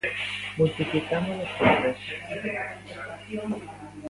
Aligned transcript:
Multiplicámolos 0.57 1.49
por 1.57 1.69
tres. 1.79 1.99